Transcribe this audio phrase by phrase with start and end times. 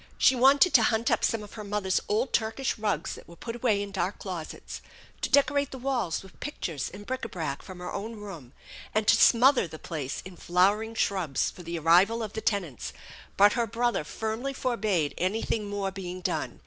[0.17, 3.55] She wanted to hunt up some of her mother's old Turkish rugs that were put
[3.57, 4.81] away in dark closets,
[5.21, 8.51] to decorate the walls with pictures and bric a brac from her own room,
[8.95, 12.93] and to smother the place in flowering shrubs for the arrival of the tenants;
[13.37, 16.59] but her brother firmly forbade anything more being done.